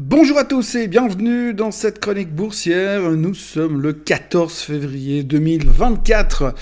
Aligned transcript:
Bonjour 0.00 0.38
à 0.38 0.44
tous 0.44 0.76
et 0.76 0.86
bienvenue 0.86 1.54
dans 1.54 1.72
cette 1.72 1.98
chronique 1.98 2.32
boursière. 2.32 3.10
Nous 3.10 3.34
sommes 3.34 3.80
le 3.80 3.92
14 3.92 4.56
février 4.60 5.24
2024. 5.24 6.54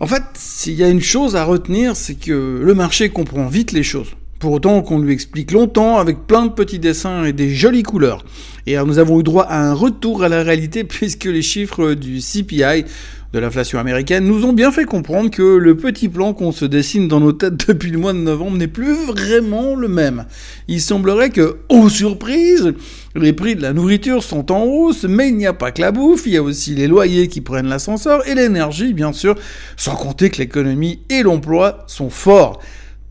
En 0.00 0.06
fait, 0.08 0.24
s'il 0.34 0.72
y 0.72 0.82
a 0.82 0.88
une 0.88 1.00
chose 1.00 1.36
à 1.36 1.44
retenir, 1.44 1.94
c'est 1.94 2.16
que 2.16 2.60
le 2.60 2.74
marché 2.74 3.08
comprend 3.08 3.46
vite 3.46 3.70
les 3.70 3.84
choses. 3.84 4.16
Pour 4.40 4.52
autant 4.52 4.80
qu'on 4.80 4.98
lui 4.98 5.12
explique 5.12 5.52
longtemps 5.52 5.98
avec 5.98 6.26
plein 6.26 6.46
de 6.46 6.52
petits 6.52 6.78
dessins 6.78 7.24
et 7.24 7.34
des 7.34 7.50
jolies 7.50 7.82
couleurs. 7.82 8.24
Et 8.66 8.74
alors 8.74 8.86
nous 8.86 8.98
avons 8.98 9.20
eu 9.20 9.22
droit 9.22 9.42
à 9.44 9.60
un 9.60 9.74
retour 9.74 10.22
à 10.22 10.30
la 10.30 10.42
réalité 10.42 10.82
puisque 10.84 11.26
les 11.26 11.42
chiffres 11.42 11.92
du 11.92 12.20
CPI 12.20 12.86
de 13.34 13.38
l'inflation 13.38 13.78
américaine 13.78 14.24
nous 14.24 14.46
ont 14.46 14.54
bien 14.54 14.72
fait 14.72 14.86
comprendre 14.86 15.28
que 15.30 15.42
le 15.42 15.76
petit 15.76 16.08
plan 16.08 16.32
qu'on 16.32 16.52
se 16.52 16.64
dessine 16.64 17.06
dans 17.06 17.20
nos 17.20 17.32
têtes 17.32 17.68
depuis 17.68 17.90
le 17.90 17.98
mois 17.98 18.14
de 18.14 18.18
novembre 18.18 18.56
n'est 18.56 18.66
plus 18.66 18.94
vraiment 18.94 19.74
le 19.74 19.88
même. 19.88 20.24
Il 20.68 20.80
semblerait 20.80 21.28
que, 21.28 21.58
oh 21.68 21.90
surprise, 21.90 22.72
les 23.14 23.34
prix 23.34 23.56
de 23.56 23.62
la 23.62 23.74
nourriture 23.74 24.22
sont 24.22 24.50
en 24.50 24.64
hausse, 24.64 25.04
mais 25.04 25.28
il 25.28 25.36
n'y 25.36 25.46
a 25.46 25.52
pas 25.52 25.70
que 25.70 25.82
la 25.82 25.92
bouffe, 25.92 26.22
il 26.24 26.32
y 26.32 26.38
a 26.38 26.42
aussi 26.42 26.74
les 26.74 26.86
loyers 26.88 27.28
qui 27.28 27.42
prennent 27.42 27.68
l'ascenseur 27.68 28.26
et 28.26 28.34
l'énergie, 28.34 28.94
bien 28.94 29.12
sûr, 29.12 29.34
sans 29.76 29.96
compter 29.96 30.30
que 30.30 30.38
l'économie 30.38 31.00
et 31.10 31.22
l'emploi 31.22 31.84
sont 31.86 32.08
forts 32.08 32.58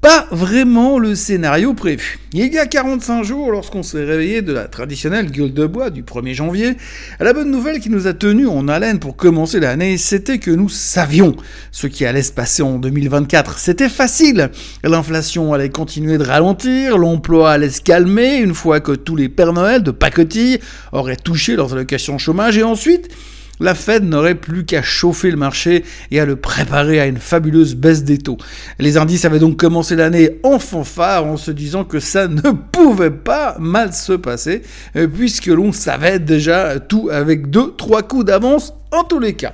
pas 0.01 0.27
vraiment 0.31 0.97
le 0.97 1.13
scénario 1.13 1.73
prévu. 1.73 2.19
Il 2.31 2.53
y 2.53 2.57
a 2.57 2.65
45 2.65 3.23
jours, 3.23 3.51
lorsqu'on 3.51 3.83
s'est 3.83 4.05
réveillé 4.05 4.41
de 4.41 4.53
la 4.53 4.67
traditionnelle 4.67 5.29
gueule 5.29 5.53
de 5.53 5.65
bois 5.65 5.89
du 5.89 6.03
1er 6.03 6.33
janvier, 6.33 6.77
la 7.19 7.33
bonne 7.33 7.51
nouvelle 7.51 7.79
qui 7.81 7.89
nous 7.89 8.07
a 8.07 8.13
tenus 8.13 8.47
en 8.47 8.69
haleine 8.69 8.99
pour 8.99 9.17
commencer 9.17 9.59
l'année, 9.59 9.97
c'était 9.97 10.39
que 10.39 10.51
nous 10.51 10.69
savions 10.69 11.35
ce 11.71 11.87
qui 11.87 12.05
allait 12.05 12.21
se 12.21 12.31
passer 12.31 12.61
en 12.61 12.79
2024. 12.79 13.59
C'était 13.59 13.89
facile. 13.89 14.51
L'inflation 14.83 15.53
allait 15.53 15.69
continuer 15.69 16.17
de 16.17 16.23
ralentir, 16.23 16.97
l'emploi 16.97 17.51
allait 17.51 17.69
se 17.69 17.81
calmer 17.81 18.37
une 18.37 18.53
fois 18.53 18.79
que 18.79 18.93
tous 18.93 19.17
les 19.17 19.27
Pères 19.27 19.53
Noël 19.53 19.83
de 19.83 19.91
pacotille 19.91 20.59
auraient 20.93 21.17
touché 21.17 21.57
leurs 21.57 21.73
allocations 21.73 22.17
chômage 22.17 22.57
et 22.57 22.63
ensuite, 22.63 23.09
la 23.59 23.75
Fed 23.75 24.03
n'aurait 24.03 24.35
plus 24.35 24.65
qu'à 24.65 24.81
chauffer 24.81 25.31
le 25.31 25.37
marché 25.37 25.83
et 26.11 26.19
à 26.19 26.25
le 26.25 26.35
préparer 26.35 26.99
à 26.99 27.05
une 27.05 27.17
fabuleuse 27.17 27.75
baisse 27.75 28.03
des 28.03 28.17
taux. 28.17 28.37
Les 28.79 28.97
indices 28.97 29.25
avaient 29.25 29.39
donc 29.39 29.57
commencé 29.57 29.95
l'année 29.95 30.39
en 30.43 30.59
fanfare 30.59 31.25
en 31.25 31.37
se 31.37 31.51
disant 31.51 31.83
que 31.83 31.99
ça 31.99 32.27
ne 32.27 32.41
pouvait 32.71 33.11
pas 33.11 33.57
mal 33.59 33.93
se 33.93 34.13
passer 34.13 34.61
euh, 34.95 35.07
puisque 35.07 35.47
l'on 35.47 35.71
savait 35.71 36.19
déjà 36.19 36.79
tout 36.79 37.09
avec 37.11 37.49
deux, 37.49 37.73
trois 37.77 38.03
coups 38.03 38.25
d'avance 38.25 38.73
en 38.91 39.03
tous 39.03 39.19
les 39.19 39.33
cas. 39.33 39.53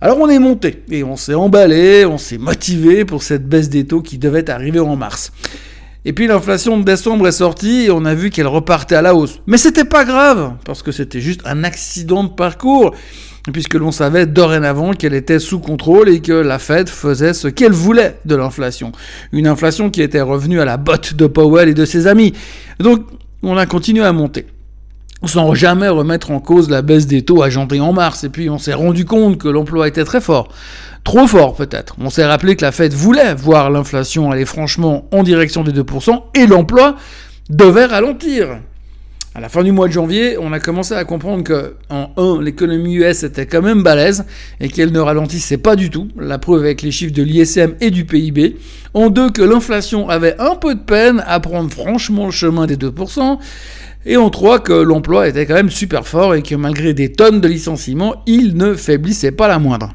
Alors 0.00 0.18
on 0.18 0.28
est 0.28 0.38
monté 0.38 0.82
et 0.90 1.04
on 1.04 1.16
s'est 1.16 1.34
emballé, 1.34 2.04
on 2.04 2.18
s'est 2.18 2.38
motivé 2.38 3.04
pour 3.04 3.22
cette 3.22 3.48
baisse 3.48 3.68
des 3.68 3.86
taux 3.86 4.02
qui 4.02 4.18
devait 4.18 4.50
arriver 4.50 4.80
en 4.80 4.96
mars. 4.96 5.32
Et 6.06 6.12
puis 6.12 6.26
l'inflation 6.26 6.76
de 6.78 6.84
décembre 6.84 7.26
est 7.28 7.32
sortie 7.32 7.84
et 7.84 7.90
on 7.90 8.04
a 8.04 8.14
vu 8.14 8.28
qu'elle 8.28 8.46
repartait 8.46 8.96
à 8.96 9.02
la 9.02 9.14
hausse. 9.14 9.40
Mais 9.46 9.56
c'était 9.56 9.86
pas 9.86 10.04
grave, 10.04 10.52
parce 10.66 10.82
que 10.82 10.92
c'était 10.92 11.20
juste 11.20 11.40
un 11.46 11.64
accident 11.64 12.24
de 12.24 12.28
parcours 12.28 12.94
puisque 13.52 13.74
l'on 13.74 13.92
savait 13.92 14.26
dorénavant 14.26 14.92
qu'elle 14.92 15.14
était 15.14 15.38
sous 15.38 15.58
contrôle 15.58 16.08
et 16.08 16.20
que 16.20 16.32
la 16.32 16.58
Fed 16.58 16.88
faisait 16.88 17.34
ce 17.34 17.48
qu'elle 17.48 17.72
voulait 17.72 18.16
de 18.24 18.36
l'inflation. 18.36 18.92
Une 19.32 19.46
inflation 19.46 19.90
qui 19.90 20.02
était 20.02 20.20
revenue 20.20 20.60
à 20.60 20.64
la 20.64 20.76
botte 20.76 21.14
de 21.14 21.26
Powell 21.26 21.68
et 21.68 21.74
de 21.74 21.84
ses 21.84 22.06
amis. 22.06 22.32
Donc, 22.80 23.06
on 23.42 23.56
a 23.56 23.66
continué 23.66 24.04
à 24.04 24.12
monter 24.12 24.46
sans 25.26 25.54
jamais 25.54 25.88
remettre 25.88 26.30
en 26.30 26.40
cause 26.40 26.70
la 26.70 26.82
baisse 26.82 27.06
des 27.06 27.22
taux 27.22 27.42
agentés 27.42 27.80
en 27.80 27.92
mars. 27.92 28.24
Et 28.24 28.28
puis 28.28 28.50
on 28.50 28.58
s'est 28.58 28.74
rendu 28.74 29.04
compte 29.04 29.38
que 29.38 29.48
l'emploi 29.48 29.88
était 29.88 30.04
très 30.04 30.20
fort. 30.20 30.48
Trop 31.02 31.26
fort 31.26 31.54
peut-être. 31.54 31.96
On 32.00 32.10
s'est 32.10 32.26
rappelé 32.26 32.56
que 32.56 32.64
la 32.64 32.72
Fed 32.72 32.92
voulait 32.92 33.34
voir 33.34 33.70
l'inflation 33.70 34.30
aller 34.30 34.44
franchement 34.44 35.06
en 35.12 35.22
direction 35.22 35.62
des 35.62 35.72
2% 35.72 36.22
et 36.34 36.46
l'emploi 36.46 36.96
devait 37.50 37.86
ralentir. 37.86 38.58
À 39.36 39.40
la 39.40 39.48
fin 39.48 39.64
du 39.64 39.72
mois 39.72 39.88
de 39.88 39.92
janvier, 39.92 40.38
on 40.38 40.52
a 40.52 40.60
commencé 40.60 40.94
à 40.94 41.02
comprendre 41.04 41.42
que, 41.42 41.74
en 41.90 42.10
1, 42.16 42.40
l'économie 42.40 42.94
US 42.94 43.24
était 43.24 43.46
quand 43.46 43.62
même 43.62 43.82
balèze 43.82 44.24
et 44.60 44.68
qu'elle 44.68 44.92
ne 44.92 45.00
ralentissait 45.00 45.58
pas 45.58 45.74
du 45.74 45.90
tout, 45.90 46.06
la 46.16 46.38
preuve 46.38 46.60
avec 46.60 46.82
les 46.82 46.92
chiffres 46.92 47.12
de 47.12 47.24
l'ISM 47.24 47.74
et 47.80 47.90
du 47.90 48.04
PIB. 48.04 48.56
En 48.94 49.10
2, 49.10 49.30
que 49.30 49.42
l'inflation 49.42 50.08
avait 50.08 50.36
un 50.38 50.54
peu 50.54 50.76
de 50.76 50.80
peine 50.80 51.20
à 51.26 51.40
prendre 51.40 51.68
franchement 51.68 52.26
le 52.26 52.30
chemin 52.30 52.66
des 52.66 52.76
2%. 52.76 53.38
Et 54.06 54.16
en 54.16 54.30
3, 54.30 54.60
que 54.60 54.72
l'emploi 54.72 55.26
était 55.26 55.46
quand 55.46 55.54
même 55.54 55.68
super 55.70 56.06
fort 56.06 56.36
et 56.36 56.42
que 56.42 56.54
malgré 56.54 56.94
des 56.94 57.10
tonnes 57.10 57.40
de 57.40 57.48
licenciements, 57.48 58.22
il 58.26 58.56
ne 58.56 58.74
faiblissait 58.74 59.32
pas 59.32 59.48
la 59.48 59.58
moindre 59.58 59.92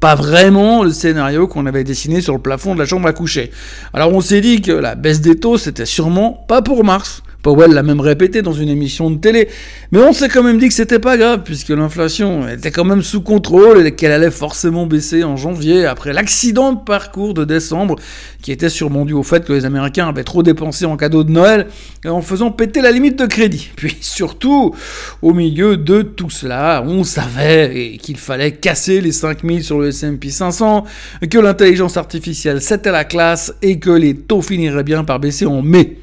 pas 0.00 0.14
vraiment 0.14 0.82
le 0.82 0.90
scénario 0.90 1.46
qu'on 1.46 1.64
avait 1.64 1.84
dessiné 1.84 2.20
sur 2.20 2.34
le 2.34 2.40
plafond 2.40 2.74
de 2.74 2.80
la 2.80 2.86
chambre 2.86 3.08
à 3.08 3.12
coucher. 3.12 3.50
Alors 3.94 4.12
on 4.12 4.20
s'est 4.20 4.40
dit 4.40 4.60
que 4.60 4.72
la 4.72 4.94
baisse 4.94 5.20
des 5.20 5.36
taux, 5.36 5.56
c'était 5.58 5.86
sûrement 5.86 6.44
pas 6.48 6.60
pour 6.60 6.84
mars. 6.84 7.22
Powell 7.46 7.70
l'a 7.70 7.84
même 7.84 8.00
répété 8.00 8.42
dans 8.42 8.52
une 8.52 8.68
émission 8.68 9.08
de 9.08 9.18
télé. 9.18 9.46
Mais 9.92 10.00
on 10.00 10.12
s'est 10.12 10.28
quand 10.28 10.42
même 10.42 10.58
dit 10.58 10.66
que 10.66 10.74
c'était 10.74 10.98
pas 10.98 11.16
grave, 11.16 11.42
puisque 11.44 11.68
l'inflation 11.68 12.48
était 12.48 12.72
quand 12.72 12.82
même 12.82 13.02
sous 13.02 13.20
contrôle 13.20 13.86
et 13.86 13.94
qu'elle 13.94 14.10
allait 14.10 14.32
forcément 14.32 14.84
baisser 14.84 15.22
en 15.22 15.36
janvier, 15.36 15.86
après 15.86 16.12
l'accident 16.12 16.72
de 16.72 16.80
parcours 16.80 17.34
de 17.34 17.44
décembre, 17.44 17.94
qui 18.42 18.50
était 18.50 18.68
sûrement 18.68 19.04
dû 19.04 19.12
au 19.12 19.22
fait 19.22 19.44
que 19.44 19.52
les 19.52 19.64
Américains 19.64 20.08
avaient 20.08 20.24
trop 20.24 20.42
dépensé 20.42 20.86
en 20.86 20.96
cadeaux 20.96 21.22
de 21.22 21.30
Noël, 21.30 21.68
en 22.04 22.20
faisant 22.20 22.50
péter 22.50 22.80
la 22.80 22.90
limite 22.90 23.16
de 23.16 23.26
crédit. 23.26 23.70
Puis 23.76 23.96
surtout, 24.00 24.74
au 25.22 25.32
milieu 25.32 25.76
de 25.76 26.02
tout 26.02 26.30
cela, 26.30 26.82
on 26.84 27.04
savait 27.04 27.96
qu'il 28.02 28.16
fallait 28.16 28.54
casser 28.54 29.00
les 29.00 29.12
5000 29.12 29.62
sur 29.62 29.78
le 29.78 29.90
S&P 29.90 30.30
500, 30.30 30.82
que 31.30 31.38
l'intelligence 31.38 31.96
artificielle 31.96 32.60
c'était 32.60 32.90
la 32.90 33.04
classe 33.04 33.54
et 33.62 33.78
que 33.78 33.90
les 33.90 34.16
taux 34.16 34.42
finiraient 34.42 34.82
bien 34.82 35.04
par 35.04 35.20
baisser 35.20 35.46
en 35.46 35.62
mai 35.62 35.98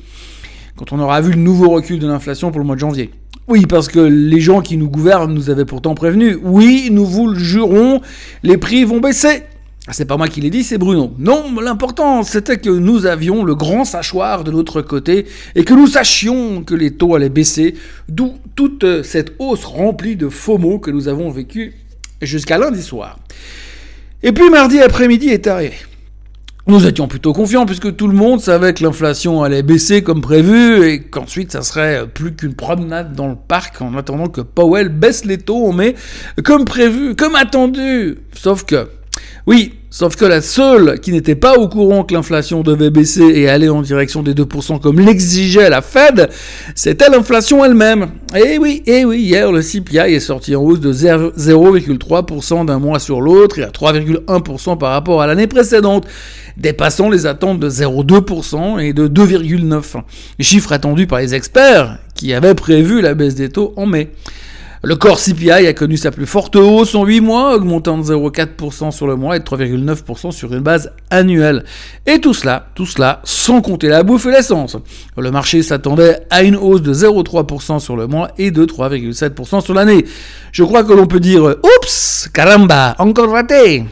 quand 0.76 0.92
on 0.92 1.00
aura 1.00 1.22
vu 1.22 1.32
le 1.32 1.40
nouveau 1.40 1.70
recul 1.70 2.00
de 2.00 2.08
l'inflation 2.08 2.52
pour 2.52 2.60
le 2.60 2.66
mois 2.66 2.76
de 2.76 2.82
janvier. 2.82 3.12
Oui, 3.48 3.66
parce 3.66 3.90
que 3.90 4.00
les 4.00 4.40
gens 4.40 4.62
qui 4.62 4.78
nous 4.78 4.90
gouvernent 4.90 5.34
nous 5.34 5.50
avaient 5.50 5.66
pourtant 5.66 5.96
prévenus. 5.96 6.38
Oui, 6.44 6.90
nous 6.92 7.06
vous 7.06 7.28
le 7.28 7.38
jurons, 7.38 8.02
les 8.42 8.58
prix 8.58 8.86
vont 8.86 9.00
baisser. 9.00 9.44
Ah, 9.86 9.92
c'est 9.92 10.06
pas 10.06 10.16
moi 10.16 10.30
qui 10.30 10.40
l'ai 10.40 10.50
dit, 10.50 10.64
c'est 10.64 10.78
Bruno. 10.78 11.14
Non, 11.20 11.44
l'important, 11.60 12.24
c'était 12.24 12.58
que 12.58 12.70
nous 12.70 13.06
avions 13.06 13.44
le 13.44 13.54
grand 13.54 13.84
sachoir 13.84 14.46
de 14.46 14.52
l'autre 14.52 14.82
côté 14.82 15.26
et 15.56 15.66
que 15.66 15.74
nous 15.74 15.88
sachions 15.88 16.64
que 16.64 16.74
les 16.74 16.92
taux 16.92 17.16
allaient 17.16 17.28
baisser, 17.28 17.76
d'où 18.08 18.36
toute 18.56 19.04
cette 19.04 19.34
hausse 19.40 19.66
remplie 19.66 20.16
de 20.16 20.30
faux 20.30 20.58
mots 20.58 20.80
que 20.80 20.90
nous 20.90 21.10
avons 21.10 21.30
vécu 21.30 21.74
jusqu'à 22.22 22.58
lundi 22.58 22.82
soir. 22.82 23.20
Et 24.22 24.32
puis 24.32 24.50
mardi 24.50 24.80
après-midi 24.80 25.28
est 25.28 25.48
arrivé. 25.48 25.76
Nous 26.66 26.88
étions 26.88 27.10
plutôt 27.10 27.34
confiants 27.34 27.66
puisque 27.66 27.94
tout 27.98 28.08
le 28.08 28.16
monde 28.16 28.40
savait 28.40 28.74
que 28.74 28.86
l'inflation 28.86 29.44
allait 29.44 29.64
baisser 29.64 30.02
comme 30.02 30.22
prévu 30.22 30.86
et 30.86 31.02
qu'ensuite 31.02 31.52
ça 31.52 31.62
serait 31.62 32.08
plus 32.08 32.34
qu'une 32.34 32.54
promenade 32.54 33.14
dans 33.14 33.28
le 33.28 33.36
parc 33.36 33.82
en 33.82 33.98
attendant 33.98 34.28
que 34.28 34.40
Powell 34.40 34.88
baisse 34.88 35.26
les 35.26 35.38
taux 35.38 35.74
mais 35.74 35.94
comme 36.46 36.64
prévu, 36.64 37.16
comme 37.16 37.36
attendu. 37.36 38.20
Sauf 38.32 38.64
que, 38.64 38.88
oui, 39.46 39.74
sauf 39.90 40.16
que 40.16 40.24
la 40.24 40.42
seule 40.42 41.02
qui 41.02 41.12
n'était 41.12 41.36
pas 41.36 41.56
au 41.56 41.68
courant 41.68 42.06
que 42.06 42.14
l'inflation 42.14 42.62
devait 42.62 42.90
baisser 42.90 43.24
et 43.24 43.50
aller 43.50 43.68
en 43.68 43.82
direction 43.82 44.24
des 44.24 44.34
2% 44.34 44.80
comme 44.80 45.02
l'exigeait 45.02 45.70
la 45.70 45.82
Fed, 45.82 46.30
c'était 46.76 47.10
l'inflation 47.10 47.66
elle-même. 47.66 48.12
Et 48.34 48.58
oui, 48.58 48.84
et 48.86 49.04
oui, 49.04 49.20
hier 49.20 49.52
le 49.52 49.62
CPI 49.62 50.14
est 50.14 50.22
sorti 50.22 50.56
en 50.56 50.62
hausse 50.62 50.80
de 50.80 50.94
0,3% 50.94 52.66
d'un 52.66 52.80
mois 52.80 53.00
sur 53.00 53.20
l'autre 53.20 53.60
et 53.60 53.64
à 53.64 53.70
3,1% 53.70 54.78
par 54.78 54.92
rapport 54.92 55.22
à 55.22 55.28
l'année 55.28 55.48
précédente 55.48 56.08
dépassant 56.56 57.10
les 57.10 57.26
attentes 57.26 57.60
de 57.60 57.70
0,2% 57.70 58.80
et 58.80 58.94
de 58.94 59.10
2,9%. 59.10 60.04
Chiffre 60.40 60.72
attendu 60.72 61.06
par 61.06 61.20
les 61.20 61.36
experts 61.36 61.98
qui 62.16 62.34
avaient 62.34 62.56
prévu 62.56 63.02
la 63.02 63.14
baisse 63.14 63.36
des 63.36 63.50
taux 63.50 63.74
en 63.76 63.88
mai. 63.88 64.10
Le 64.86 64.98
corps 64.98 65.18
CPI 65.18 65.50
a 65.50 65.72
connu 65.72 65.96
sa 65.96 66.12
plus 66.12 66.26
forte 66.26 66.58
hausse 66.58 66.94
en 66.94 67.06
8 67.06 67.22
mois, 67.22 67.56
augmentant 67.56 67.98
de 67.98 68.04
0,4% 68.04 68.92
sur 68.92 69.08
le 69.08 69.16
mois 69.16 69.38
et 69.38 69.40
de 69.40 69.46
3,9% 69.46 70.32
sur 70.32 70.54
une 70.54 70.60
base 70.60 70.92
annuelle. 71.10 71.64
Et 72.06 72.20
tout 72.20 72.34
cela, 72.34 72.68
tout 72.76 72.86
cela 72.86 73.22
sans 73.24 73.62
compter 73.62 73.88
la 73.88 74.04
bouffe 74.04 74.26
et 74.26 74.32
l'essence. 74.32 74.76
Le 75.18 75.32
marché 75.32 75.64
s'attendait 75.64 76.28
à 76.30 76.44
une 76.44 76.58
hausse 76.58 76.82
de 76.82 76.94
0,3% 76.94 77.80
sur 77.80 77.96
le 77.96 78.08
mois 78.08 78.32
et 78.38 78.52
de 78.52 78.66
3,7% 78.66 79.62
sur 79.62 79.74
l'année. 79.74 80.04
Je 80.52 80.66
crois 80.66 80.84
que 80.84 80.92
l'on 80.92 81.08
peut 81.08 81.22
dire 81.22 81.44
Oups, 81.64 82.30
caramba, 82.34 82.94
encore 83.00 83.32
raté 83.32 83.86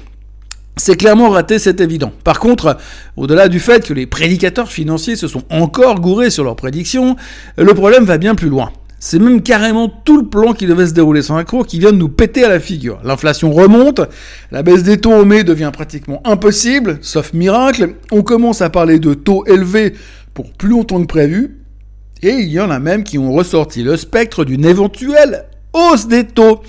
c'est 0.78 0.96
clairement 0.96 1.30
raté, 1.30 1.60
c'est 1.60 1.80
évident. 1.82 2.12
Par 2.24 2.40
contre, 2.40 2.78
au-delà 3.16 3.50
du 3.50 3.60
fait 3.60 3.86
que 3.86 3.94
les 3.94 4.08
prédicateurs 4.08 4.72
financiers 4.72 5.16
se 5.16 5.28
sont 5.28 5.44
encore 5.52 6.00
gourés 6.00 6.30
sur 6.30 6.44
leurs 6.44 6.56
prédictions, 6.56 7.18
le 7.58 7.74
problème 7.74 8.06
va 8.06 8.18
bien 8.18 8.36
plus 8.36 8.50
loin. 8.50 8.72
C'est 9.04 9.18
même 9.18 9.42
carrément 9.42 9.90
tout 9.90 10.16
le 10.16 10.28
plan 10.28 10.54
qui 10.54 10.68
devait 10.68 10.86
se 10.86 10.94
dérouler 10.94 11.24
sans 11.24 11.36
accro 11.36 11.64
qui 11.64 11.80
vient 11.80 11.92
de 11.92 11.98
nous 11.98 12.08
péter 12.08 12.44
à 12.44 12.50
la 12.50 12.60
figure. 12.60 13.00
L'inflation 13.04 13.52
remonte, 13.52 14.00
la 14.52 14.62
baisse 14.62 14.84
des 14.84 15.00
taux 15.00 15.14
au 15.14 15.26
mai 15.26 15.44
devient 15.44 15.72
pratiquement 15.74 16.22
impossible, 16.24 17.00
sauf 17.02 17.34
miracle, 17.34 17.96
on 18.12 18.22
commence 18.22 18.62
à 18.62 18.70
parler 18.70 19.00
de 19.00 19.16
taux 19.16 19.44
élevés 19.48 19.94
pour 20.36 20.54
plus 20.54 20.70
longtemps 20.70 21.02
que 21.02 21.08
prévu, 21.08 21.58
et 22.22 22.30
il 22.30 22.50
y 22.50 22.60
en 22.60 22.70
a 22.70 22.78
même 22.78 23.04
qui 23.04 23.18
ont 23.18 23.34
ressorti 23.34 23.82
le 23.82 23.98
spectre 23.98 24.46
d'une 24.46 24.66
éventuelle 24.66 25.46
hausse 25.74 26.08
des 26.08 26.24
taux. 26.24 26.62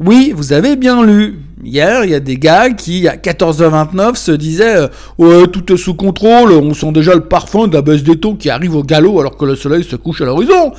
Oui, 0.00 0.32
vous 0.34 0.54
avez 0.54 0.76
bien 0.76 1.04
lu. 1.04 1.40
Hier, 1.62 2.04
il 2.04 2.10
y 2.12 2.14
a 2.14 2.20
des 2.20 2.38
gars 2.38 2.70
qui, 2.70 3.06
à 3.08 3.16
14h29, 3.16 4.14
se 4.14 4.32
disaient 4.32 4.76
euh, 4.76 4.88
Ouais, 5.18 5.46
tout 5.48 5.70
est 5.70 5.76
sous 5.76 5.94
contrôle, 5.94 6.50
on 6.50 6.72
sent 6.72 6.92
déjà 6.92 7.14
le 7.14 7.28
parfum 7.28 7.68
de 7.68 7.74
la 7.74 7.82
baisse 7.82 8.04
des 8.04 8.16
taux 8.16 8.36
qui 8.36 8.48
arrive 8.48 8.74
au 8.74 8.82
galop 8.82 9.20
alors 9.20 9.36
que 9.36 9.44
le 9.44 9.54
soleil 9.54 9.84
se 9.84 9.96
couche 9.96 10.22
à 10.22 10.24
l'horizon. 10.24 10.72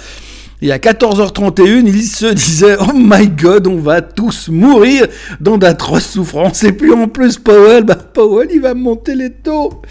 Et 0.62 0.72
à 0.72 0.78
14h31, 0.78 1.86
il 1.86 2.04
se 2.04 2.28
disait 2.28 2.78
Oh 2.80 2.94
my 2.94 3.28
god, 3.28 3.68
on 3.68 3.78
va 3.78 4.02
tous 4.02 4.48
mourir 4.50 5.08
dans 5.42 5.58
d'atroces 5.58 6.08
souffrances. 6.08 6.64
Et 6.64 6.72
puis 6.72 6.92
en 6.92 7.08
plus, 7.08 7.38
Powell, 7.38 7.84
bah 7.84 7.96
Powell, 7.96 8.50
il 8.54 8.62
va 8.62 8.74
monter 8.74 9.16
les 9.16 9.32
taux. 9.32 9.82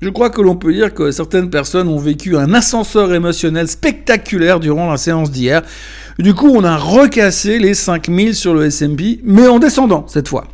Je 0.00 0.08
crois 0.08 0.30
que 0.30 0.40
l'on 0.40 0.56
peut 0.56 0.72
dire 0.72 0.94
que 0.94 1.10
certaines 1.10 1.50
personnes 1.50 1.88
ont 1.88 1.98
vécu 1.98 2.36
un 2.36 2.54
ascenseur 2.54 3.12
émotionnel 3.12 3.68
spectaculaire 3.68 4.58
durant 4.58 4.90
la 4.90 4.96
séance 4.96 5.30
d'hier. 5.30 5.62
Du 6.18 6.32
coup, 6.32 6.48
on 6.48 6.64
a 6.64 6.78
recassé 6.78 7.58
les 7.58 7.74
5000 7.74 8.34
sur 8.34 8.54
le 8.54 8.64
S&P, 8.64 9.20
mais 9.22 9.46
en 9.46 9.58
descendant 9.58 10.06
cette 10.08 10.28
fois. 10.28 10.48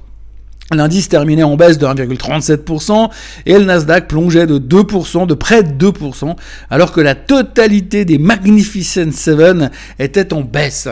L'indice 0.73 1.09
terminait 1.09 1.45
en 1.45 1.57
baisse 1.57 1.79
de 1.79 1.87
1,37% 1.87 3.11
et 3.47 3.59
le 3.59 3.65
Nasdaq 3.65 4.09
plongeait 4.09 4.47
de 4.47 4.59
2%, 4.59 5.27
de 5.27 5.35
près 5.35 5.63
de 5.63 5.91
2%, 5.91 6.35
alors 6.71 6.93
que 6.93 7.01
la 7.01 7.15
totalité 7.15 8.05
des 8.05 8.19
Magnificent 8.19 9.13
Seven 9.13 9.71
était 9.99 10.33
en 10.33 10.41
baisse. 10.41 10.89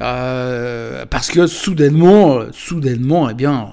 Euh, 0.00 1.06
parce 1.08 1.30
que 1.30 1.46
soudainement, 1.46 2.38
euh, 2.38 2.46
soudainement, 2.52 3.30
eh 3.30 3.34
bien, 3.34 3.68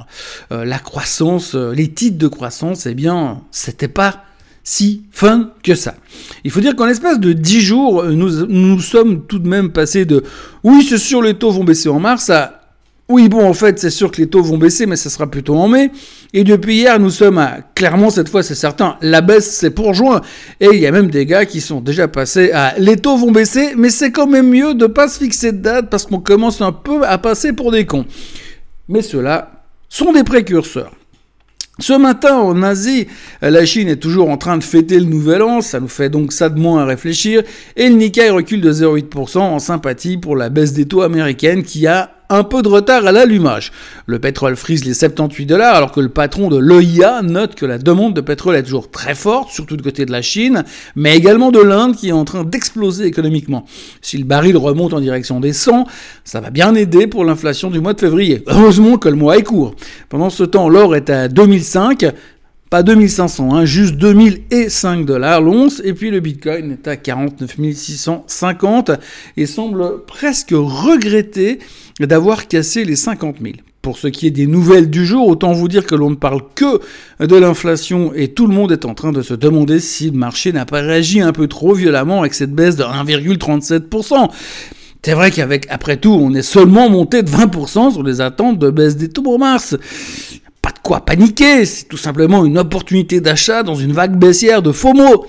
euh, 0.51 0.63
la 0.63 0.77
croissance, 0.77 1.55
les 1.55 1.87
titres 1.87 2.19
de 2.19 2.27
croissance, 2.27 2.85
eh 2.85 2.93
bien, 2.93 3.41
c'était 3.49 3.87
pas 3.87 4.25
si 4.63 5.05
fun 5.09 5.51
que 5.63 5.73
ça. 5.73 5.95
Il 6.43 6.51
faut 6.51 6.59
dire 6.59 6.75
qu'en 6.75 6.85
l'espace 6.85 7.19
de 7.19 7.33
10 7.33 7.61
jours, 7.61 8.03
nous, 8.03 8.45
nous 8.45 8.79
sommes 8.79 9.25
tout 9.25 9.39
de 9.39 9.47
même 9.47 9.71
passés 9.71 10.05
de 10.05 10.23
oui, 10.63 10.85
c'est 10.87 10.99
sûr, 10.99 11.23
les 11.23 11.33
taux 11.33 11.49
vont 11.49 11.63
baisser 11.63 11.89
en 11.89 11.99
mars 11.99 12.29
à 12.29 12.58
oui, 13.09 13.27
bon, 13.27 13.43
en 13.43 13.55
fait, 13.55 13.79
c'est 13.79 13.89
sûr 13.89 14.11
que 14.11 14.21
les 14.21 14.27
taux 14.27 14.43
vont 14.43 14.59
baisser, 14.59 14.85
mais 14.85 14.95
ça 14.95 15.09
sera 15.09 15.25
plutôt 15.25 15.55
en 15.55 15.67
mai. 15.67 15.89
Et 16.31 16.43
depuis 16.43 16.75
hier, 16.75 16.99
nous 16.99 17.09
sommes 17.09 17.39
à, 17.39 17.57
clairement, 17.73 18.11
cette 18.11 18.29
fois, 18.29 18.43
c'est 18.43 18.53
certain, 18.53 18.97
la 19.01 19.21
baisse, 19.21 19.49
c'est 19.49 19.71
pour 19.71 19.95
juin. 19.95 20.21
Et 20.59 20.67
il 20.73 20.79
y 20.79 20.85
a 20.85 20.91
même 20.91 21.09
des 21.09 21.25
gars 21.25 21.45
qui 21.45 21.59
sont 21.59 21.81
déjà 21.81 22.07
passés 22.07 22.51
à, 22.51 22.75
les 22.77 22.97
taux 22.97 23.17
vont 23.17 23.31
baisser, 23.31 23.73
mais 23.75 23.89
c'est 23.89 24.11
quand 24.11 24.27
même 24.27 24.49
mieux 24.49 24.75
de 24.75 24.85
pas 24.85 25.07
se 25.07 25.17
fixer 25.17 25.51
de 25.51 25.57
date 25.57 25.89
parce 25.89 26.05
qu'on 26.05 26.19
commence 26.19 26.61
un 26.61 26.71
peu 26.71 27.03
à 27.03 27.17
passer 27.17 27.51
pour 27.51 27.71
des 27.71 27.87
cons. 27.87 28.05
Mais 28.87 29.01
ceux-là 29.01 29.65
sont 29.89 30.13
des 30.13 30.23
précurseurs. 30.23 30.91
Ce 31.79 31.93
matin, 31.93 32.37
en 32.37 32.61
Asie, 32.61 33.07
la 33.41 33.65
Chine 33.65 33.87
est 33.87 33.95
toujours 33.95 34.29
en 34.29 34.37
train 34.37 34.57
de 34.57 34.63
fêter 34.63 34.99
le 34.99 35.05
nouvel 35.05 35.41
an, 35.41 35.61
ça 35.61 35.79
nous 35.79 35.87
fait 35.87 36.09
donc 36.09 36.31
ça 36.31 36.49
de 36.49 36.59
moins 36.59 36.83
à 36.83 36.85
réfléchir, 36.85 37.41
et 37.75 37.89
le 37.89 37.95
Nikkei 37.95 38.29
recule 38.29 38.61
de 38.61 38.71
0,8% 38.71 39.39
en 39.39 39.57
sympathie 39.59 40.17
pour 40.17 40.35
la 40.35 40.49
baisse 40.49 40.73
des 40.73 40.85
taux 40.85 41.01
américaines 41.01 41.63
qui 41.63 41.87
a 41.87 42.18
un 42.29 42.43
peu 42.43 42.61
de 42.61 42.67
retard 42.67 43.05
à 43.05 43.11
l'allumage. 43.11 43.71
Le 44.05 44.19
pétrole 44.19 44.55
frise 44.55 44.85
les 44.85 44.93
78 44.93 45.45
dollars 45.47 45.75
alors 45.75 45.91
que 45.91 45.99
le 45.99 46.09
patron 46.09 46.47
de 46.47 46.57
l'OIA 46.57 47.21
note 47.23 47.55
que 47.55 47.65
la 47.65 47.79
demande 47.79 48.13
de 48.13 48.21
pétrole 48.21 48.55
est 48.55 48.63
toujours 48.63 48.91
très 48.91 49.15
forte, 49.15 49.49
surtout 49.49 49.77
du 49.77 49.83
côté 49.83 50.05
de 50.05 50.11
la 50.11 50.21
Chine, 50.21 50.63
mais 50.95 51.17
également 51.17 51.51
de 51.51 51.59
l'Inde 51.59 51.95
qui 51.95 52.09
est 52.09 52.13
en 52.13 52.25
train 52.25 52.43
d'exploser 52.43 53.05
économiquement. 53.05 53.65
Si 54.01 54.17
le 54.17 54.25
baril 54.25 54.57
remonte 54.57 54.93
en 54.93 54.99
direction 54.99 55.39
des 55.39 55.53
100, 55.53 55.87
ça 56.23 56.39
va 56.39 56.51
bien 56.51 56.75
aider 56.75 57.07
pour 57.07 57.25
l'inflation 57.25 57.71
du 57.71 57.79
mois 57.79 57.93
de 57.93 57.99
février. 57.99 58.43
Heureusement 58.47 58.97
que 58.97 59.09
le 59.09 59.15
mois 59.15 59.37
est 59.37 59.43
court. 59.43 59.73
Pendant 60.09 60.29
ce 60.29 60.43
temps, 60.43 60.69
l'or 60.69 60.95
est 60.95 61.09
à 61.09 61.27
2005, 61.27 62.05
pas 62.69 62.83
2500, 62.83 63.55
hein, 63.55 63.65
juste 63.65 63.95
2005 63.95 65.03
dollars 65.03 65.41
l'once, 65.41 65.81
et 65.83 65.93
puis 65.93 66.11
le 66.11 66.19
Bitcoin 66.19 66.73
est 66.73 66.87
à 66.87 66.97
49 66.97 67.55
650 67.73 68.91
et 69.37 69.47
semble 69.47 70.05
presque 70.05 70.51
regretter 70.51 71.57
d'avoir 72.07 72.47
cassé 72.47 72.85
les 72.85 72.95
50 72.95 73.37
000. 73.41 73.55
Pour 73.81 73.97
ce 73.97 74.07
qui 74.07 74.27
est 74.27 74.31
des 74.31 74.47
nouvelles 74.47 74.89
du 74.89 75.05
jour, 75.05 75.27
autant 75.27 75.53
vous 75.53 75.67
dire 75.67 75.85
que 75.85 75.95
l'on 75.95 76.09
ne 76.09 76.15
parle 76.15 76.41
que 76.53 76.79
de 77.25 77.35
l'inflation 77.35 78.11
et 78.13 78.27
tout 78.27 78.45
le 78.45 78.53
monde 78.53 78.71
est 78.71 78.85
en 78.85 78.93
train 78.93 79.11
de 79.11 79.21
se 79.21 79.33
demander 79.33 79.79
si 79.79 80.09
le 80.09 80.17
marché 80.17 80.51
n'a 80.51 80.65
pas 80.65 80.81
réagi 80.81 81.21
un 81.21 81.31
peu 81.31 81.47
trop 81.47 81.73
violemment 81.73 82.19
avec 82.19 82.33
cette 82.33 82.53
baisse 82.53 82.75
de 82.75 82.83
1,37%. 82.83 84.29
C'est 85.01 85.13
vrai 85.13 85.31
qu'avec, 85.31 85.65
après 85.69 85.95
tout, 85.95 86.11
on 86.11 86.33
est 86.33 86.41
seulement 86.41 86.89
monté 86.89 87.23
de 87.23 87.29
20% 87.29 87.93
sur 87.93 88.03
les 88.03 88.19
attentes 88.19 88.59
de 88.59 88.69
baisse 88.69 88.97
des 88.97 89.07
taux 89.07 89.21
pour 89.21 89.39
mars. 89.39 89.77
Pas 90.61 90.71
de 90.71 90.79
quoi 90.83 91.05
paniquer, 91.05 91.65
c'est 91.65 91.87
tout 91.87 91.97
simplement 91.97 92.43
une 92.43 92.57
opportunité 92.57 93.21
d'achat 93.21 93.63
dans 93.63 93.75
une 93.75 93.93
vague 93.93 94.17
baissière 94.17 94.61
de 94.61 94.73
faux 94.73 94.93
mots. 94.93 95.25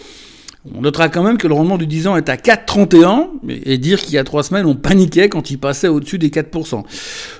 On 0.77 0.83
notera 0.83 1.09
quand 1.09 1.23
même 1.23 1.39
que 1.39 1.49
le 1.49 1.55
rendement 1.55 1.79
du 1.79 1.87
10 1.87 2.07
ans 2.07 2.17
est 2.19 2.29
à 2.29 2.37
4,31 2.37 3.29
et 3.49 3.79
dire 3.79 3.99
qu'il 3.99 4.13
y 4.13 4.19
a 4.19 4.25
trois 4.25 4.43
semaines 4.43 4.67
on 4.67 4.75
paniquait 4.75 5.31
quand 5.31 5.51
il 5.51 5.59
passait 5.59 5.89
au-dessus 5.89 6.19
des 6.19 6.29
4%. 6.29 6.83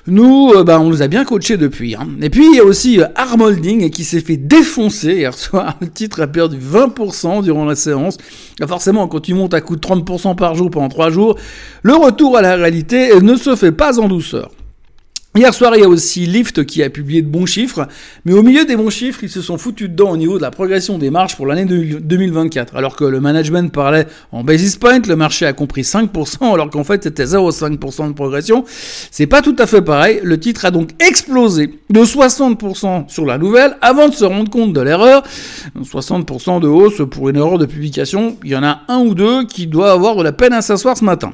Nous, 0.07 0.51
euh, 0.55 0.63
bah, 0.63 0.79
on 0.79 0.89
nous 0.89 1.03
a 1.03 1.07
bien 1.07 1.23
coachés 1.23 1.57
depuis. 1.57 1.93
Hein. 1.93 2.07
Et 2.19 2.31
puis 2.31 2.47
il 2.47 2.55
y 2.55 2.59
a 2.59 2.63
aussi 2.63 2.99
euh, 2.99 3.05
Armolding 3.13 3.91
qui 3.91 4.05
s'est 4.05 4.21
fait 4.21 4.37
défoncer 4.37 5.17
hier 5.17 5.35
soir. 5.35 5.77
Le 5.81 5.89
titre 5.89 6.21
a 6.21 6.25
perdu 6.25 6.57
20% 6.57 7.43
durant 7.43 7.65
la 7.65 7.75
séance. 7.75 8.17
forcément, 8.67 9.07
quand 9.07 9.19
tu 9.19 9.35
montes 9.35 9.53
à 9.53 9.61
coup 9.61 9.75
de 9.75 9.81
30% 9.81 10.35
par 10.35 10.55
jour 10.55 10.71
pendant 10.71 10.89
3 10.89 11.11
jours, 11.11 11.37
le 11.83 11.93
retour 11.93 12.37
à 12.37 12.41
la 12.41 12.55
réalité 12.55 13.19
ne 13.21 13.35
se 13.35 13.55
fait 13.55 13.71
pas 13.71 13.99
en 13.99 14.07
douceur. 14.07 14.49
Hier 15.33 15.53
soir, 15.53 15.73
il 15.77 15.81
y 15.81 15.85
a 15.85 15.87
aussi 15.87 16.25
Lyft 16.25 16.65
qui 16.65 16.83
a 16.83 16.89
publié 16.89 17.21
de 17.21 17.29
bons 17.29 17.45
chiffres, 17.45 17.87
mais 18.25 18.33
au 18.33 18.43
milieu 18.43 18.65
des 18.65 18.75
bons 18.75 18.89
chiffres, 18.89 19.23
ils 19.23 19.29
se 19.29 19.41
sont 19.41 19.57
foutus 19.57 19.87
dedans 19.87 20.11
au 20.11 20.17
niveau 20.17 20.35
de 20.35 20.41
la 20.41 20.51
progression 20.51 20.97
des 20.97 21.09
marges 21.09 21.37
pour 21.37 21.47
l'année 21.47 21.63
2024. 21.63 22.75
Alors 22.75 22.97
que 22.97 23.05
le 23.05 23.21
management 23.21 23.71
parlait 23.71 24.07
en 24.33 24.43
basis 24.43 24.75
point, 24.75 24.99
le 24.99 25.15
marché 25.15 25.45
a 25.45 25.53
compris 25.53 25.83
5%, 25.83 26.53
alors 26.53 26.69
qu'en 26.69 26.83
fait 26.83 27.03
c'était 27.03 27.23
0,5% 27.23 28.09
de 28.09 28.13
progression. 28.13 28.65
C'est 29.09 29.25
pas 29.25 29.41
tout 29.41 29.55
à 29.57 29.67
fait 29.67 29.81
pareil. 29.81 30.19
Le 30.21 30.37
titre 30.37 30.65
a 30.65 30.71
donc 30.71 30.89
explosé 30.99 31.79
de 31.89 32.01
60% 32.01 33.07
sur 33.07 33.25
la 33.25 33.37
nouvelle 33.37 33.77
avant 33.79 34.09
de 34.09 34.13
se 34.13 34.25
rendre 34.25 34.49
compte 34.49 34.73
de 34.73 34.81
l'erreur. 34.81 35.23
60% 35.81 36.59
de 36.59 36.67
hausse 36.67 37.03
pour 37.09 37.29
une 37.29 37.37
erreur 37.37 37.57
de 37.57 37.65
publication. 37.65 38.35
Il 38.43 38.49
y 38.49 38.55
en 38.57 38.65
a 38.65 38.81
un 38.89 38.99
ou 38.99 39.15
deux 39.15 39.45
qui 39.45 39.67
doivent 39.67 39.95
avoir 39.95 40.17
de 40.17 40.23
la 40.23 40.33
peine 40.33 40.51
à 40.51 40.61
s'asseoir 40.61 40.97
ce 40.97 41.05
matin. 41.05 41.31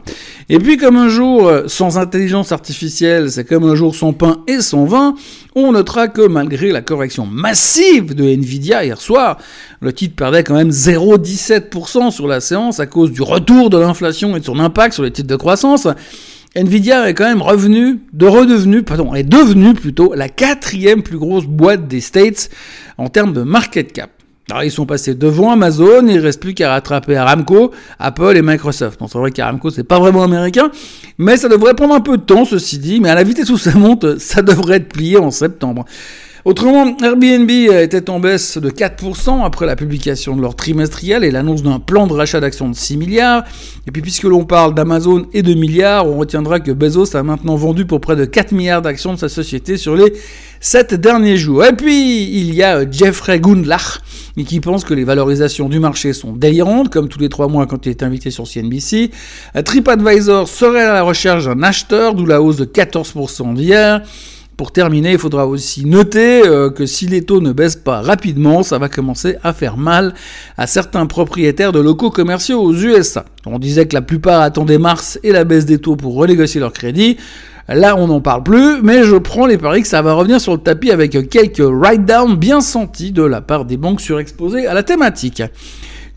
Et 0.49 0.59
puis 0.59 0.77
comme 0.77 0.97
un 0.97 1.09
jour 1.09 1.51
sans 1.65 1.97
intelligence 1.97 2.51
artificielle, 2.51 3.31
c'est 3.31 3.43
comme 3.43 3.63
un 3.63 3.73
jour 3.73 3.86
son 3.95 4.13
pain 4.13 4.43
et 4.47 4.61
son 4.61 4.85
vin, 4.85 5.15
on 5.55 5.71
notera 5.71 6.07
que 6.07 6.27
malgré 6.27 6.71
la 6.71 6.81
correction 6.81 7.25
massive 7.25 8.15
de 8.15 8.23
Nvidia 8.23 8.85
hier 8.85 8.99
soir, 8.99 9.37
le 9.81 9.93
titre 9.93 10.15
perdait 10.15 10.43
quand 10.43 10.55
même 10.55 10.69
0,17% 10.69 12.11
sur 12.11 12.27
la 12.27 12.39
séance 12.39 12.79
à 12.79 12.85
cause 12.85 13.11
du 13.11 13.21
retour 13.21 13.69
de 13.69 13.77
l'inflation 13.77 14.35
et 14.35 14.39
de 14.39 14.45
son 14.45 14.59
impact 14.59 14.93
sur 14.93 15.03
les 15.03 15.11
titres 15.11 15.27
de 15.27 15.35
croissance. 15.35 15.87
Nvidia 16.55 17.09
est 17.09 17.13
quand 17.13 17.27
même 17.27 17.41
revenu, 17.41 17.99
de 18.13 18.25
redevenu, 18.25 18.83
pardon, 18.83 19.13
est 19.13 19.23
devenu 19.23 19.73
plutôt 19.73 20.13
la 20.15 20.29
quatrième 20.29 21.03
plus 21.03 21.17
grosse 21.17 21.45
boîte 21.45 21.87
des 21.87 22.01
States 22.01 22.49
en 22.97 23.09
termes 23.09 23.33
de 23.33 23.43
market 23.43 23.93
cap. 23.93 24.16
Alors 24.49 24.63
ils 24.63 24.71
sont 24.71 24.85
passés 24.85 25.13
devant 25.13 25.51
Amazon, 25.51 26.07
il 26.07 26.19
reste 26.19 26.39
plus 26.39 26.53
qu'à 26.53 26.69
rattraper 26.69 27.17
Aramco, 27.17 27.71
Apple 27.99 28.37
et 28.37 28.41
Microsoft. 28.41 28.97
Bon, 28.97 29.07
c'est 29.07 29.17
vrai 29.17 29.31
qu'Aramco 29.31 29.71
c'est 29.71 29.83
pas 29.83 29.99
vraiment 29.99 30.23
américain, 30.23 30.71
mais 31.17 31.35
ça 31.35 31.49
devrait 31.49 31.73
prendre 31.73 31.93
un 31.93 31.99
peu 31.99 32.15
de 32.17 32.21
temps 32.23 32.45
ceci 32.45 32.77
dit, 32.77 33.01
mais 33.01 33.09
à 33.09 33.15
la 33.15 33.23
vitesse 33.23 33.49
où 33.49 33.57
ça 33.57 33.73
monte, 33.77 34.19
ça 34.19 34.41
devrait 34.41 34.77
être 34.77 34.87
plié 34.87 35.17
en 35.17 35.31
septembre. 35.31 35.83
Autrement, 36.47 36.95
Airbnb 37.03 37.51
était 37.51 38.09
en 38.09 38.21
baisse 38.21 38.57
de 38.57 38.69
4% 38.69 39.43
après 39.43 39.65
la 39.65 39.75
publication 39.75 40.33
de 40.33 40.41
leur 40.41 40.55
trimestriel 40.55 41.25
et 41.25 41.29
l'annonce 41.29 41.61
d'un 41.61 41.81
plan 41.81 42.07
de 42.07 42.13
rachat 42.13 42.39
d'actions 42.39 42.69
de 42.69 42.73
6 42.73 42.95
milliards. 42.95 43.43
Et 43.85 43.91
puis 43.91 44.01
puisque 44.01 44.23
l'on 44.23 44.45
parle 44.45 44.73
d'Amazon 44.73 45.25
et 45.33 45.41
de 45.41 45.53
milliards, 45.53 46.07
on 46.07 46.17
retiendra 46.17 46.61
que 46.61 46.71
Bezos 46.71 47.17
a 47.17 47.21
maintenant 47.21 47.57
vendu 47.57 47.85
pour 47.85 47.99
près 47.99 48.15
de 48.15 48.23
4 48.23 48.53
milliards 48.53 48.81
d'actions 48.81 49.13
de 49.13 49.19
sa 49.19 49.27
société 49.27 49.75
sur 49.75 49.97
les 49.97 50.13
7 50.61 50.93
derniers 50.93 51.35
jours. 51.35 51.65
Et 51.65 51.73
puis 51.73 52.23
il 52.23 52.55
y 52.55 52.63
a 52.63 52.89
Jeffrey 52.89 53.41
Gundlach 53.41 53.99
qui 54.45 54.61
pense 54.61 54.85
que 54.85 54.93
les 54.93 55.03
valorisations 55.03 55.67
du 55.67 55.81
marché 55.81 56.13
sont 56.13 56.31
délirantes, 56.31 56.87
comme 56.87 57.09
tous 57.09 57.19
les 57.19 57.27
3 57.27 57.49
mois 57.49 57.67
quand 57.67 57.85
il 57.87 57.89
est 57.89 58.03
invité 58.03 58.31
sur 58.31 58.47
CNBC. 58.47 59.11
TripAdvisor 59.65 60.47
serait 60.47 60.85
à 60.85 60.93
la 60.93 61.03
recherche 61.03 61.43
d'un 61.43 61.61
acheteur, 61.61 62.15
d'où 62.15 62.25
la 62.25 62.41
hausse 62.41 62.55
de 62.55 62.63
14% 62.63 63.53
d'hier. 63.53 64.01
Pour 64.57 64.71
terminer, 64.71 65.11
il 65.11 65.19
faudra 65.19 65.45
aussi 65.45 65.85
noter 65.85 66.41
euh, 66.43 66.71
que 66.71 66.87
si 66.87 67.05
les 67.05 67.21
taux 67.21 67.41
ne 67.41 67.51
baissent 67.51 67.75
pas 67.75 68.01
rapidement, 68.01 68.63
ça 68.63 68.79
va 68.79 68.89
commencer 68.89 69.35
à 69.43 69.53
faire 69.53 69.77
mal 69.77 70.15
à 70.57 70.65
certains 70.65 71.05
propriétaires 71.05 71.71
de 71.71 71.79
locaux 71.79 72.09
commerciaux 72.09 72.59
aux 72.63 72.73
USA. 72.73 73.23
On 73.45 73.59
disait 73.59 73.87
que 73.87 73.93
la 73.93 74.01
plupart 74.01 74.41
attendaient 74.41 74.79
mars 74.79 75.19
et 75.21 75.31
la 75.31 75.43
baisse 75.43 75.67
des 75.67 75.77
taux 75.77 75.95
pour 75.95 76.15
renégocier 76.15 76.59
leur 76.59 76.73
crédit. 76.73 77.17
Là, 77.69 77.95
on 77.97 78.07
n'en 78.07 78.19
parle 78.19 78.41
plus, 78.41 78.81
mais 78.81 79.03
je 79.03 79.15
prends 79.15 79.45
les 79.45 79.59
paris 79.59 79.83
que 79.83 79.87
ça 79.87 80.01
va 80.01 80.13
revenir 80.13 80.41
sur 80.41 80.53
le 80.53 80.59
tapis 80.59 80.89
avec 80.89 81.29
quelques 81.29 81.59
write-downs 81.59 82.35
bien 82.35 82.59
sentis 82.59 83.11
de 83.11 83.21
la 83.21 83.41
part 83.41 83.63
des 83.63 83.77
banques 83.77 84.01
surexposées 84.01 84.65
à 84.65 84.73
la 84.73 84.81
thématique. 84.81 85.43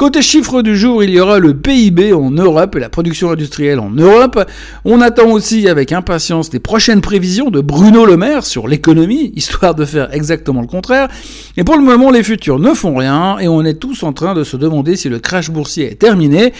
Côté 0.00 0.22
chiffre 0.22 0.62
du 0.62 0.78
jour, 0.78 1.04
il 1.04 1.10
y 1.10 1.20
aura 1.20 1.38
le 1.38 1.54
PIB 1.54 2.14
en 2.14 2.30
Europe 2.30 2.74
et 2.74 2.80
la 2.80 2.88
production 2.88 3.32
industrielle 3.32 3.78
en 3.78 3.90
Europe. 3.90 4.42
On 4.86 5.02
attend 5.02 5.30
aussi 5.30 5.68
avec 5.68 5.92
impatience 5.92 6.50
les 6.54 6.58
prochaines 6.58 7.02
prévisions 7.02 7.50
de 7.50 7.60
Bruno 7.60 8.06
Le 8.06 8.16
Maire 8.16 8.46
sur 8.46 8.66
l'économie, 8.66 9.30
histoire 9.36 9.74
de 9.74 9.84
faire 9.84 10.08
exactement 10.14 10.62
le 10.62 10.66
contraire. 10.66 11.08
Et 11.58 11.64
pour 11.64 11.76
le 11.76 11.82
moment, 11.82 12.10
les 12.10 12.22
futurs 12.22 12.58
ne 12.58 12.72
font 12.72 12.94
rien 12.96 13.38
et 13.40 13.48
on 13.48 13.62
est 13.62 13.74
tous 13.74 14.02
en 14.02 14.14
train 14.14 14.32
de 14.32 14.42
se 14.42 14.56
demander 14.56 14.96
si 14.96 15.10
le 15.10 15.18
crash 15.18 15.50
boursier 15.50 15.92
est 15.92 15.96
terminé 15.96 16.54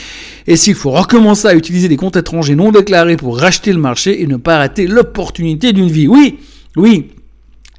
et 0.47 0.56
s'il 0.56 0.75
faut 0.75 0.90
recommencer 0.90 1.49
à 1.49 1.54
utiliser 1.54 1.88
des 1.88 1.97
comptes 1.97 2.16
étrangers 2.16 2.56
non 2.56 2.70
déclarés 2.70 3.16
pour 3.16 3.38
racheter 3.38 3.73
le 3.73 3.78
marché 3.78 4.23
et 4.23 4.26
ne 4.26 4.37
pas 4.37 4.59
rater 4.59 4.87
l'opportunité 4.87 5.73
d'une 5.73 5.88
vie. 5.88 6.09
Oui, 6.09 6.40
oui, 6.76 7.06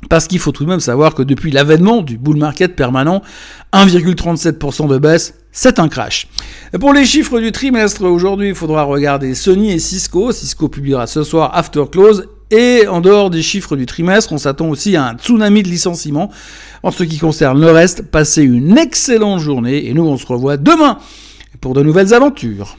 Parce 0.10 0.27
qu'il 0.27 0.39
faut 0.39 0.51
tout 0.51 0.65
de 0.65 0.70
même 0.70 0.79
savoir 0.79 1.13
que 1.13 1.22
depuis 1.22 1.51
l'avènement 1.51 2.01
du 2.01 2.17
bull 2.17 2.38
market 2.38 2.75
permanent, 2.75 3.22
1,37% 3.74 4.88
de 4.88 4.98
baisse, 4.98 5.36
c'est 5.51 5.79
un 5.79 5.89
crash. 5.89 6.27
pour 6.79 6.93
les 6.93 7.05
chiffres 7.05 7.39
du 7.39 7.51
trimestre, 7.51 8.03
aujourd'hui, 8.03 8.50
il 8.50 8.55
faudra 8.55 8.84
regarder 8.84 9.36
Sony 9.36 9.72
et 9.72 9.79
Cisco. 9.79 10.31
Cisco 10.31 10.70
publiera 10.70 11.08
ce 11.08 11.24
soir 11.24 11.51
after 11.53 11.84
close. 11.91 12.27
Et 12.51 12.86
en 12.88 13.00
dehors 13.00 13.29
des 13.29 13.41
chiffres 13.41 13.77
du 13.77 13.86
trimestre, 13.86 14.34
on 14.34 14.38
s'attend 14.38 14.67
aussi 14.67 14.98
à 14.98 15.08
un 15.08 15.13
tsunami 15.13 15.63
de 15.63 15.70
licenciements. 15.70 16.29
En 16.84 16.91
ce 16.91 17.03
qui 17.03 17.17
concerne 17.17 17.62
le 17.62 17.72
reste, 17.72 18.01
passez 18.01 18.43
une 18.43 18.77
excellente 18.77 19.39
journée 19.39 19.88
et 19.88 19.93
nous 19.93 20.03
on 20.03 20.17
se 20.17 20.25
revoit 20.25 20.58
demain 20.58 20.98
pour 21.62 21.74
de 21.74 21.81
nouvelles 21.81 22.13
aventures. 22.13 22.77